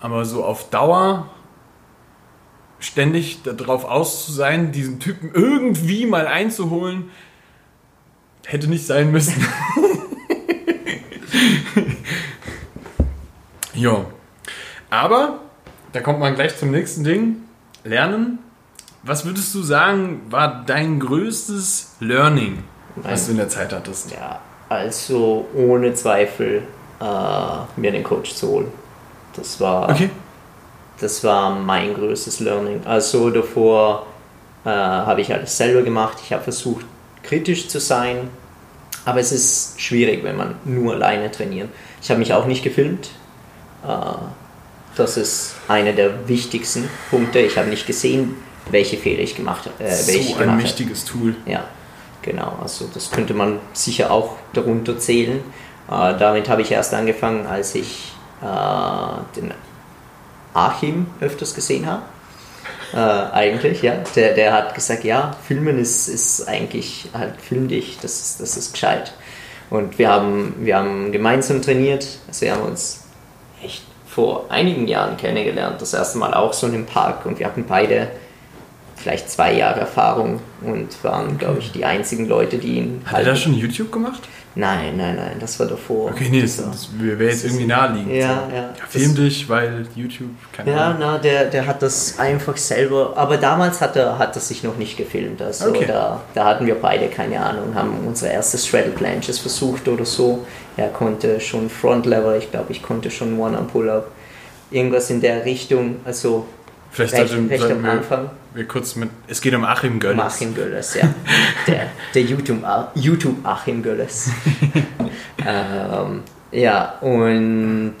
[0.00, 1.30] Aber so auf Dauer
[2.80, 7.10] ständig darauf aus zu sein, diesen Typen irgendwie mal einzuholen,
[8.44, 9.34] hätte nicht sein müssen.
[13.74, 14.06] jo.
[14.90, 15.38] Aber,
[15.92, 17.36] da kommt man gleich zum nächsten Ding.
[17.84, 18.40] Lernen.
[19.04, 22.62] Was würdest du sagen, war dein größtes Learning,
[22.96, 24.12] was du in der Zeit hattest?
[24.12, 24.40] Ja,
[24.72, 26.62] also ohne Zweifel
[27.00, 27.04] äh,
[27.80, 28.68] mir den Coach zu holen.
[29.34, 30.10] Das war, Okay.
[31.00, 32.80] das war mein größtes Learning.
[32.84, 34.06] Also davor
[34.64, 36.18] äh, habe ich alles selber gemacht.
[36.24, 36.84] Ich habe versucht,
[37.22, 38.28] kritisch zu sein.
[39.04, 41.68] Aber es ist schwierig, wenn man nur alleine trainiert.
[42.00, 43.10] Ich habe mich auch nicht gefilmt.
[43.86, 43.88] Äh,
[44.96, 47.38] das ist einer der wichtigsten Punkte.
[47.40, 48.36] Ich habe nicht gesehen,
[48.70, 49.82] welche Fehler ich gemacht habe.
[49.82, 50.62] Äh, welche ich so ein habe.
[50.62, 51.34] wichtiges Tool.
[51.46, 51.64] Ja,
[52.22, 52.58] genau.
[52.62, 55.40] Also das könnte man sicher auch darunter zählen.
[55.90, 59.52] Äh, damit habe ich erst angefangen, als ich äh, den
[60.54, 62.02] Achim öfters gesehen habe.
[62.92, 63.96] Äh, eigentlich, ja.
[64.14, 68.56] Der, der hat gesagt, ja, Filmen ist, ist eigentlich, halt, film dich, das ist, das
[68.56, 69.12] ist gescheit.
[69.70, 72.06] Und wir haben, wir haben gemeinsam trainiert.
[72.28, 73.04] Also wir haben uns
[73.62, 75.80] echt vor einigen Jahren kennengelernt.
[75.80, 78.08] Das erste Mal auch so in einem Park und wir hatten beide
[79.02, 83.24] vielleicht zwei Jahre Erfahrung und waren, glaube ich, die einzigen Leute, die ihn Hat er
[83.26, 84.22] da schon YouTube gemacht?
[84.54, 86.10] Nein, nein, nein, das war davor.
[86.10, 88.12] Okay, nee, das, Das wäre jetzt irgendwie naheliegend.
[88.12, 88.54] Ja, so.
[88.54, 88.68] ja.
[88.86, 90.98] film dich, weil YouTube, keine Ja, Ahnung.
[91.00, 94.76] na, der, der hat das einfach selber, aber damals hat er, hat er sich noch
[94.76, 95.40] nicht gefilmt.
[95.40, 95.86] Also Okay.
[95.88, 100.44] da, da hatten wir beide keine Ahnung, haben unsere erste Straddle Planches versucht oder so.
[100.76, 104.08] Er konnte schon Front Lever, ich glaube, ich konnte schon One-Arm Pull-Up.
[104.70, 106.46] Irgendwas in der Richtung, also
[106.90, 108.30] Vielleicht recht, recht am Anfang.
[108.54, 109.10] Wir kurz mit.
[109.28, 110.20] Es geht um Achim Gölles.
[110.20, 111.08] Achim Gölles, ja.
[111.66, 114.30] Der, der YouTube, YouTube Achim Gölles.
[115.46, 117.96] ähm, ja, und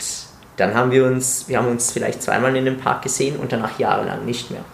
[0.56, 3.78] dann haben wir uns, wir haben uns vielleicht zweimal in dem Park gesehen und danach
[3.78, 4.64] jahrelang nicht mehr.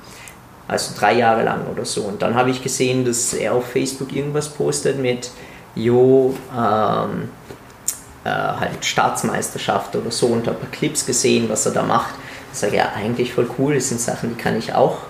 [0.67, 2.03] Also drei Jahre lang oder so.
[2.03, 5.31] Und dann habe ich gesehen, dass er auf Facebook irgendwas postet mit,
[5.75, 7.31] jo, ähm,
[8.25, 12.15] äh, halt Staatsmeisterschaft oder so und habe ein paar Clips gesehen, was er da macht.
[12.53, 15.08] Ich sage, ja, eigentlich voll cool, das sind Sachen, die kann ich auch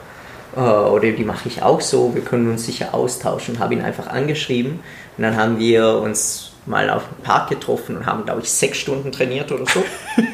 [0.58, 3.60] äh, oder die mache ich auch so, wir können uns sicher austauschen.
[3.60, 4.80] Habe ihn einfach angeschrieben
[5.16, 8.78] und dann haben wir uns mal auf dem Park getroffen und haben, glaube ich, sechs
[8.78, 9.84] Stunden trainiert oder so.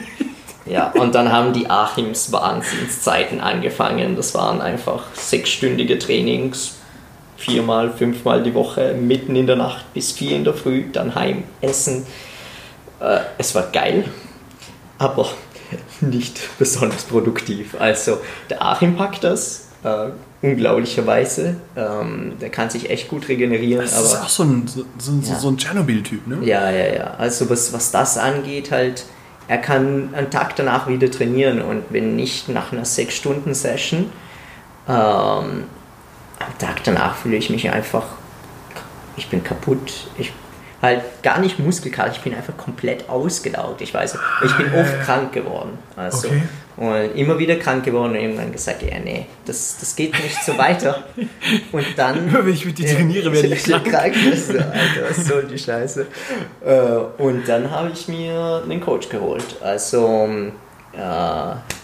[0.70, 4.16] ja, und dann haben die Achims Wahnsinnszeiten angefangen.
[4.16, 6.76] Das waren einfach sechsstündige Trainings,
[7.36, 11.44] viermal, fünfmal die Woche, mitten in der Nacht bis vier in der Früh, dann heim
[11.60, 12.06] essen.
[12.98, 14.06] Äh, es war geil,
[14.98, 15.28] aber
[16.00, 17.76] nicht besonders produktiv.
[17.78, 20.08] Also der Achim packt das, äh,
[20.42, 21.56] unglaublicherweise.
[21.76, 23.82] Ähm, der kann sich echt gut regenerieren.
[23.84, 25.38] Das ist aber auch so ein, so, so, Ja.
[25.38, 26.38] so ein Tschernobyl-Typ, ne?
[26.42, 27.14] ja, ja, ja.
[27.18, 29.04] Also was, was das angeht, halt,
[29.46, 34.10] er kann einen Tag danach wieder trainieren und wenn nicht nach einer 6-Stunden-Session,
[34.88, 34.94] ähm,
[36.40, 38.04] am Tag danach fühle ich mich einfach,
[39.16, 40.08] ich bin kaputt.
[40.18, 40.32] Ich
[40.82, 43.80] halt gar nicht muskelkater, ich bin einfach komplett ausgelaugt.
[43.80, 45.78] Ich weiß, ich bin oft krank geworden.
[45.96, 46.42] Also, Okay.
[46.76, 50.58] Und immer wieder krank geworden und irgendwann gesagt, ja, nee, das, das geht nicht so
[50.58, 51.04] weiter.
[51.70, 54.16] Und dann Immer wenn ich mit dir trainiere, werde ich krank.
[54.32, 56.06] ist, Alter, was soll die Scheiße?
[56.64, 59.56] Äh, und dann habe ich mir einen Coach geholt.
[59.60, 60.28] Also
[60.92, 60.98] äh,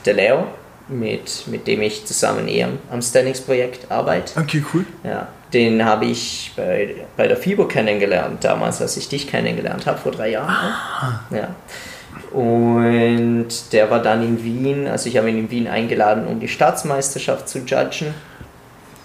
[0.04, 0.46] der Leo,
[0.88, 4.40] mit, mit dem ich zusammen eher am Standings-Projekt arbeite.
[4.40, 4.84] Okay, cool.
[5.04, 9.98] Ja, den habe ich bei, bei der FIBO kennengelernt, damals, als ich dich kennengelernt habe,
[9.98, 10.52] vor drei Jahren.
[11.30, 11.54] Ja.
[12.32, 16.48] Und der war dann in Wien, also ich habe ihn in Wien eingeladen, um die
[16.48, 18.14] Staatsmeisterschaft zu judgen.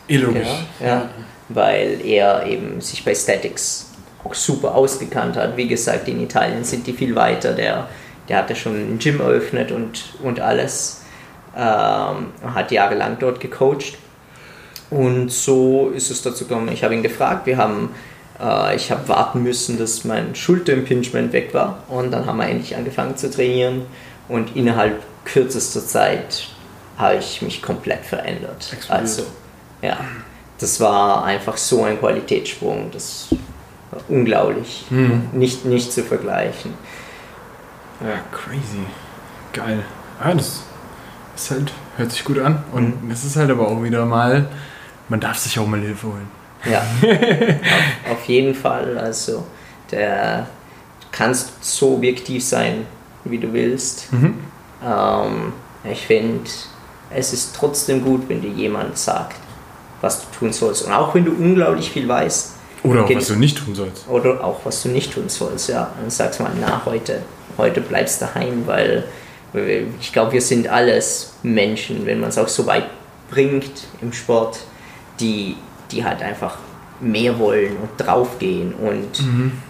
[0.08, 0.48] Illogisch.
[0.80, 1.10] Ja, ja,
[1.50, 3.92] weil er eben sich bei Statics
[4.24, 5.58] auch super ausgekannt hat.
[5.58, 7.54] Wie gesagt, in Italien sind die viel weiter.
[7.54, 7.88] Der,
[8.30, 11.02] der hatte schon ein Gym eröffnet und, und alles.
[11.56, 13.98] Ähm, hat jahrelang dort gecoacht.
[14.90, 16.70] Und so ist es dazu gekommen.
[16.72, 17.90] Ich habe ihn gefragt, wir haben,
[18.76, 21.84] ich habe warten müssen, dass mein Schulterimpingement weg war.
[21.88, 23.84] Und dann haben wir endlich angefangen zu trainieren.
[24.28, 26.48] Und innerhalb kürzester Zeit
[26.98, 28.72] habe ich mich komplett verändert.
[28.72, 28.92] Explodiert.
[28.92, 29.24] Also,
[29.82, 29.98] ja,
[30.60, 32.90] das war einfach so ein Qualitätssprung.
[32.92, 33.28] Das
[33.92, 34.86] war unglaublich.
[34.90, 35.30] Hm.
[35.34, 36.74] Nicht, nicht zu vergleichen.
[38.02, 38.86] Ja, crazy.
[39.54, 39.84] Geil.
[40.24, 40.64] Ja, das
[41.36, 42.64] ist halt, hört sich gut an.
[42.74, 44.50] Und es ist halt aber auch wieder mal,
[45.08, 46.45] man darf sich auch mal Hilfe holen.
[46.70, 48.98] Ja, auf, auf jeden Fall.
[48.98, 49.44] Also,
[49.92, 50.48] der,
[51.02, 52.86] du kannst so objektiv sein,
[53.24, 54.12] wie du willst.
[54.14, 54.36] Mhm.
[54.84, 55.54] Ähm,
[55.90, 56.50] ich finde,
[57.10, 59.36] es ist trotzdem gut, wenn dir jemand sagt,
[60.02, 60.84] was du tun sollst.
[60.84, 62.54] Und auch wenn du unglaublich viel weißt.
[62.84, 64.08] Oder auch, was du nicht tun sollst.
[64.08, 65.92] Oder auch, was du nicht tun sollst, ja.
[66.04, 67.24] Und sagst mal, na, heute,
[67.58, 69.06] heute bleibst daheim, weil
[70.00, 72.86] ich glaube, wir sind alles Menschen, wenn man es auch so weit
[73.30, 74.60] bringt im Sport,
[75.20, 75.56] die,
[75.96, 76.58] die halt einfach
[77.00, 78.74] mehr wollen und draufgehen.
[78.74, 79.24] Und,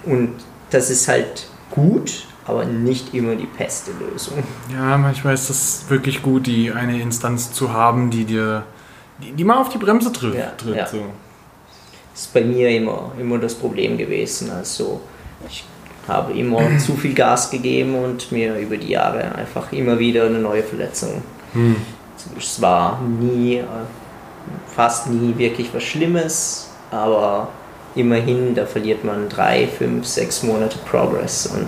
[0.06, 0.32] und
[0.70, 4.44] das ist halt gut, aber nicht immer die beste Lösung.
[4.72, 8.64] Ja, manchmal ist das wirklich gut, die eine Instanz zu haben, die dir,
[9.22, 10.38] die, die mal auf die Bremse trifft.
[10.38, 10.88] Ja, tritt, ja.
[10.88, 11.04] So.
[12.14, 14.52] Das ist bei mir immer, immer das Problem gewesen.
[14.52, 15.02] Also
[15.50, 15.66] ich
[16.08, 20.40] habe immer zu viel Gas gegeben und mir über die Jahre einfach immer wieder eine
[20.40, 21.24] neue Verletzung.
[21.54, 21.76] Hm.
[22.38, 23.62] Es war nie,
[24.76, 27.48] fast nie wirklich was Schlimmes, aber
[27.96, 31.68] immerhin, da verliert man drei, fünf, sechs Monate Progress und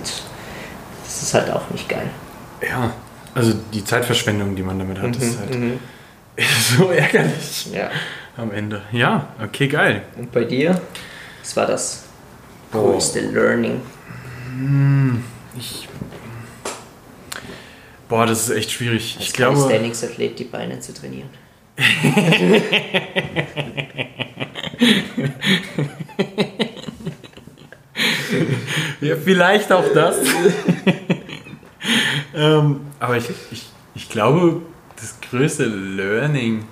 [1.04, 2.10] das ist halt auch nicht geil.
[2.68, 2.92] Ja,
[3.34, 5.78] also die Zeitverschwendung, die man damit hat, ist halt Mhm.
[6.76, 7.90] so ärgerlich Ja.
[8.36, 8.82] am Ende.
[8.92, 10.02] Ja, okay, geil.
[10.16, 10.80] Und bei dir?
[11.42, 12.04] Was war das
[12.70, 12.92] Boah.
[12.92, 13.80] größte Learning?
[15.56, 15.88] Ich.
[18.08, 19.16] Boah, das ist echt schwierig.
[19.18, 19.56] Als Ich glaube.
[19.56, 21.28] Calisthenics-Athlet die Beine zu trainieren.
[29.00, 30.16] Ja, vielleicht auch das.
[32.34, 34.62] ähm, aber ich, ich, ich glaube,
[34.96, 36.64] das größte Learning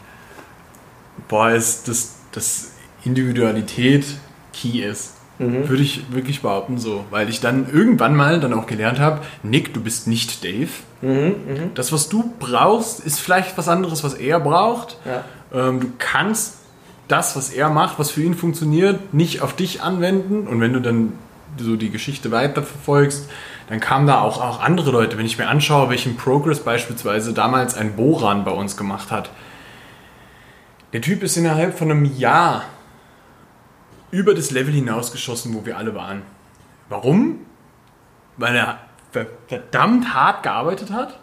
[1.28, 2.72] boah, ist, dass, dass
[3.04, 4.04] Individualität
[4.52, 5.15] key ist.
[5.38, 7.04] Würde ich wirklich behaupten so.
[7.10, 10.70] Weil ich dann irgendwann mal dann auch gelernt habe, Nick, du bist nicht Dave.
[11.74, 14.96] Das, was du brauchst, ist vielleicht was anderes, was er braucht.
[15.04, 15.68] Ja.
[15.68, 16.54] Ähm, du kannst
[17.08, 20.46] das, was er macht, was für ihn funktioniert, nicht auf dich anwenden.
[20.46, 21.12] Und wenn du dann
[21.58, 23.28] so die Geschichte weiterverfolgst,
[23.68, 25.18] dann kamen da auch, auch andere Leute.
[25.18, 29.30] Wenn ich mir anschaue, welchen Progress beispielsweise damals ein Boran bei uns gemacht hat.
[30.92, 32.62] Der Typ ist innerhalb von einem Jahr
[34.16, 36.22] über das Level hinausgeschossen, wo wir alle waren.
[36.88, 37.40] Warum?
[38.38, 38.78] Weil er
[39.12, 41.18] ver- verdammt hart gearbeitet hat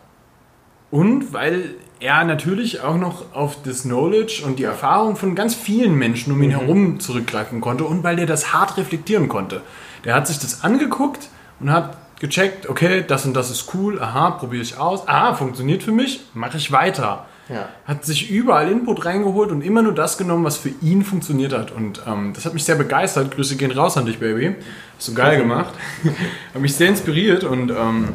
[0.92, 5.96] und weil er natürlich auch noch auf das Knowledge und die Erfahrung von ganz vielen
[5.96, 9.62] Menschen um ihn herum zurückgreifen konnte und weil er das hart reflektieren konnte.
[10.04, 11.30] Der hat sich das angeguckt
[11.60, 15.82] und hat gecheckt, okay, das und das ist cool, aha, probiere ich aus, aha, funktioniert
[15.82, 17.26] für mich, mache ich weiter.
[17.50, 17.70] Ja.
[17.86, 21.72] Hat sich überall Input reingeholt und immer nur das genommen, was für ihn funktioniert hat.
[21.72, 23.32] Und ähm, das hat mich sehr begeistert.
[23.36, 24.56] Grüße gehen raus an dich, Baby.
[24.98, 25.74] Hast du geil gemacht.
[26.54, 28.10] hat mich sehr inspiriert und ähm,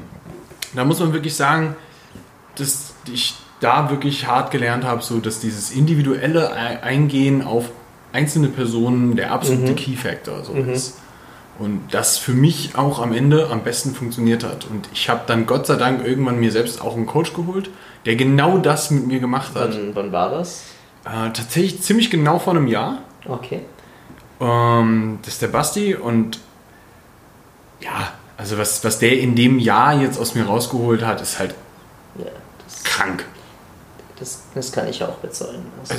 [0.75, 1.77] da muss man wirklich sagen,
[2.57, 7.71] dass ich da wirklich hart gelernt habe, so dass dieses individuelle Ei- Eingehen auf
[8.13, 10.97] einzelne Personen der absolute Key Factor so ist.
[11.59, 14.65] Und das für mich auch am Ende am besten funktioniert hat.
[14.67, 17.71] Und ich habe dann Gott sei Dank irgendwann mir selbst auch einen Coach geholt,
[18.07, 19.73] der genau das mit mir gemacht hat.
[19.75, 20.67] Wann, wann war das?
[21.05, 22.99] Äh, tatsächlich ziemlich genau vor einem Jahr.
[23.27, 23.63] Okay.
[24.41, 26.39] Ähm, das ist der Basti und
[27.81, 31.55] ja, also was, was der in dem Jahr jetzt aus mir rausgeholt hat, ist halt
[32.17, 32.27] Ja,
[32.85, 33.25] krank.
[34.19, 35.67] Das, das kann ich auch bezeugen.
[35.89, 35.95] Also,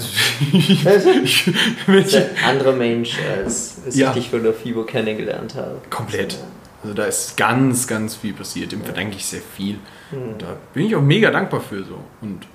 [0.85, 4.09] Also, ich, ich, ein anderer Mensch, als, als Ja.
[4.09, 5.77] ich dich von der FIBO kennengelernt habe.
[5.89, 6.37] komplett.
[6.81, 8.71] Also da ist ganz, ganz viel passiert.
[8.71, 9.79] Dem verdanke ich sehr viel.
[10.11, 11.99] Und da bin ich auch mega dankbar für so.
[12.21, 12.47] Und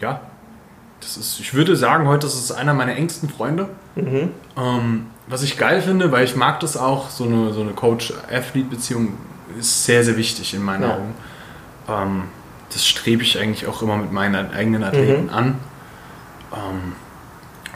[0.00, 0.22] ja,
[1.00, 3.68] das ist, ich würde sagen, heute ist es einer meiner engsten Freunde.
[3.96, 9.18] Ähm, was ich geil finde, weil ich mag das auch, so eine, so eine Coach-Athlete-Beziehung
[9.58, 10.94] ist sehr, sehr wichtig in meinen Ja.
[10.96, 11.14] Augen.
[11.88, 12.22] Ähm,
[12.72, 15.58] das strebe ich eigentlich auch immer mit meinen eigenen Athleten an.
[16.52, 16.92] Ähm,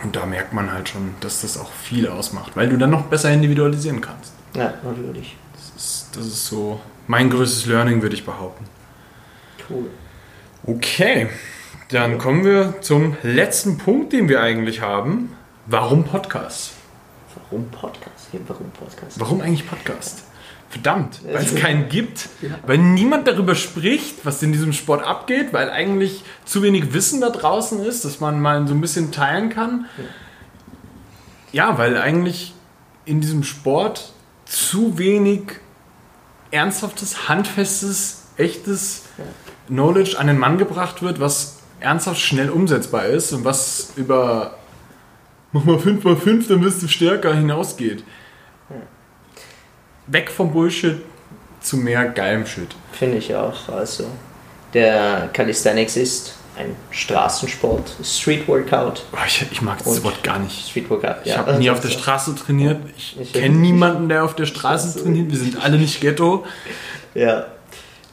[0.02, 3.06] und da merkt man halt schon, dass das auch viel ausmacht, weil du dann noch
[3.06, 4.32] besser individualisieren kannst.
[4.56, 5.36] Ja, natürlich.
[5.52, 8.64] Das ist, Das ist so mein größtes Learning, würde ich behaupten.
[9.68, 9.86] Cool.
[10.66, 11.28] Okay,
[11.90, 15.32] dann kommen wir zum letzten Punkt, den wir eigentlich haben.
[15.66, 16.72] Warum Podcast?
[17.50, 18.28] Warum Podcast?
[18.46, 19.20] Warum Podcast?
[19.20, 20.23] Warum eigentlich Podcast?
[20.74, 22.28] Verdammt, weil es keinen gibt,
[22.66, 27.30] weil niemand darüber spricht, was in diesem Sport abgeht, weil eigentlich zu wenig Wissen da
[27.30, 29.86] draußen ist, dass man mal so ein bisschen teilen kann.
[31.52, 32.54] Ja, weil eigentlich
[33.04, 34.12] in diesem Sport
[34.46, 35.42] zu wenig
[36.50, 39.04] ernsthaftes, handfestes, echtes
[39.68, 44.58] Knowledge an den Mann gebracht wird, was ernsthaft schnell umsetzbar ist und was über
[45.52, 48.02] mach mal 5 mal 5, dann wirst du stärker hinausgeht.
[50.06, 51.00] Weg vom Bullshit
[51.60, 52.68] zu mehr geilem Shit.
[52.92, 53.68] Finde ich auch.
[53.68, 54.04] Also,
[54.74, 59.04] der Calisthenics ist ein Straßensport, Street Workout.
[59.10, 60.68] Boah, ich, ich mag das Wort gar nicht.
[60.68, 62.78] Street Workout, Ich habe nie auf der Straße trainiert.
[62.96, 65.30] Ich, Ich- kenne niemanden, der auf der Straße trainiert.
[65.32, 66.44] Wir sind alle nicht Ghetto.
[67.14, 67.46] Ja.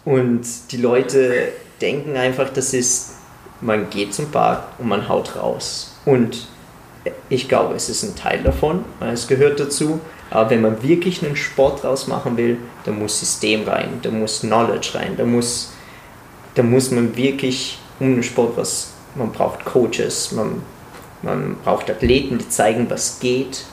[0.06, 1.50] Und die Leute
[1.82, 3.12] denken einfach, das ist,
[3.60, 5.96] man geht zum Park und man haut raus.
[6.06, 6.48] Und
[7.30, 10.00] ich glaube, es ist ein Teil davon, es gehört dazu.
[10.32, 14.40] Aber wenn man wirklich einen Sport draus machen will, da muss System rein, da muss
[14.40, 15.74] Knowledge rein, da muss,
[16.56, 20.64] da muss man wirklich um den Sport was, man braucht Coaches, man,
[21.22, 23.66] man braucht Athleten, die zeigen, was geht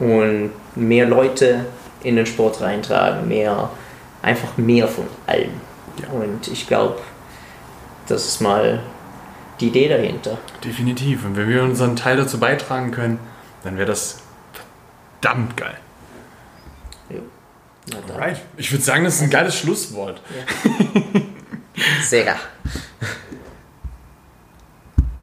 [0.00, 1.66] und mehr Leute
[2.02, 3.70] in den Sport reintragen, mehr,
[4.20, 5.52] einfach mehr von allem.
[6.12, 6.98] Und ich glaube,
[8.08, 8.80] das ist mal
[9.60, 10.38] die Idee dahinter.
[10.64, 11.24] Definitiv.
[11.24, 13.20] Und wenn wir unseren Teil dazu beitragen können,
[13.62, 14.22] dann wäre das
[15.20, 15.78] verdammt geil.
[18.08, 18.40] Alright.
[18.56, 20.20] Ich würde sagen, das ist ein geiles Schlusswort.
[22.02, 22.36] Sehr.